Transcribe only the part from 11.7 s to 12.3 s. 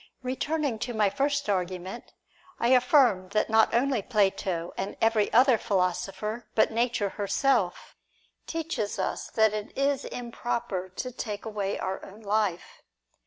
our own